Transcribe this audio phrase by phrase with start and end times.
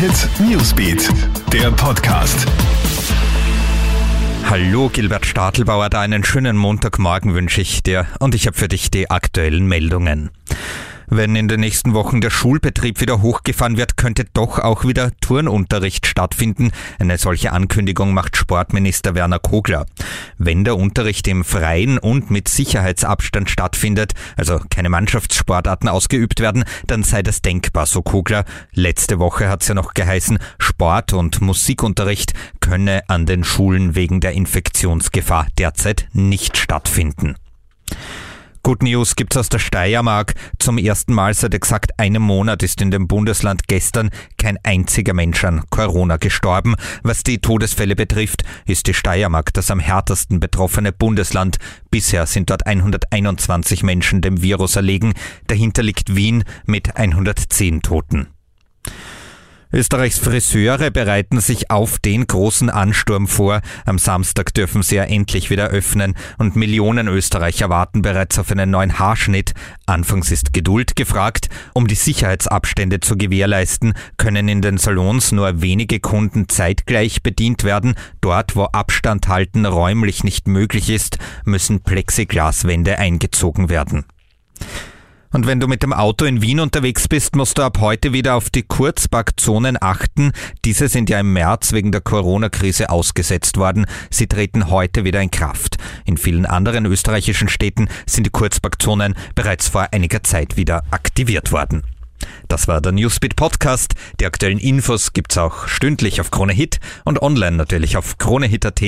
[0.00, 1.10] Hit Newsbeat,
[1.52, 2.46] der Podcast.
[4.48, 8.90] Hallo, Gilbert Stadelbauer, da einen schönen Montagmorgen wünsche ich dir und ich habe für dich
[8.90, 10.30] die aktuellen Meldungen.
[11.12, 16.06] Wenn in den nächsten Wochen der Schulbetrieb wieder hochgefahren wird, könnte doch auch wieder Turnunterricht
[16.06, 16.70] stattfinden.
[17.00, 19.86] Eine solche Ankündigung macht Sportminister Werner Kogler.
[20.42, 27.02] Wenn der Unterricht im Freien und mit Sicherheitsabstand stattfindet, also keine Mannschaftssportarten ausgeübt werden, dann
[27.02, 28.46] sei das denkbar, so Kogler.
[28.72, 34.20] Letzte Woche hat es ja noch geheißen, Sport- und Musikunterricht könne an den Schulen wegen
[34.20, 37.36] der Infektionsgefahr derzeit nicht stattfinden.
[38.62, 40.34] Good News gibt's aus der Steiermark.
[40.58, 45.42] Zum ersten Mal seit exakt einem Monat ist in dem Bundesland gestern kein einziger Mensch
[45.44, 46.74] an Corona gestorben.
[47.02, 51.56] Was die Todesfälle betrifft, ist die Steiermark das am härtesten betroffene Bundesland.
[51.90, 55.14] Bisher sind dort 121 Menschen dem Virus erlegen.
[55.46, 58.28] Dahinter liegt Wien mit 110 Toten.
[59.72, 63.60] Österreichs Friseure bereiten sich auf den großen Ansturm vor.
[63.86, 68.70] Am Samstag dürfen sie ja endlich wieder öffnen und Millionen Österreicher warten bereits auf einen
[68.70, 69.52] neuen Haarschnitt.
[69.86, 71.48] Anfangs ist Geduld gefragt.
[71.72, 77.94] Um die Sicherheitsabstände zu gewährleisten, können in den Salons nur wenige Kunden zeitgleich bedient werden.
[78.20, 84.04] Dort, wo Abstand halten räumlich nicht möglich ist, müssen Plexiglaswände eingezogen werden.
[85.32, 88.34] Und wenn du mit dem Auto in Wien unterwegs bist, musst du ab heute wieder
[88.34, 90.32] auf die Kurzparkzonen achten.
[90.64, 93.86] Diese sind ja im März wegen der Corona-Krise ausgesetzt worden.
[94.10, 95.76] Sie treten heute wieder in Kraft.
[96.04, 101.84] In vielen anderen österreichischen Städten sind die Kurzparkzonen bereits vor einiger Zeit wieder aktiviert worden.
[102.48, 103.94] Das war der Newsbeat Podcast.
[104.18, 108.82] Die aktuellen Infos gibt's auch stündlich auf Krone Hit und online natürlich auf KroneHit.at.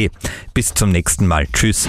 [0.55, 1.47] Bis zum nächsten Mal.
[1.53, 1.89] Tschüss.